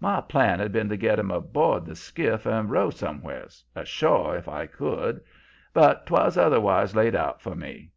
"My 0.00 0.20
plan 0.20 0.58
had 0.58 0.70
been 0.70 0.90
to 0.90 0.98
get 0.98 1.18
him 1.18 1.30
aboard 1.30 1.86
the 1.86 1.96
skiff 1.96 2.44
and 2.44 2.70
row 2.70 2.90
somewheres 2.90 3.64
ashore, 3.74 4.36
if 4.36 4.46
I 4.46 4.66
could. 4.66 5.22
But 5.72 6.04
'twas 6.06 6.36
otherwise 6.36 6.94
laid 6.94 7.14
out 7.14 7.40
for 7.40 7.54
me. 7.54 7.90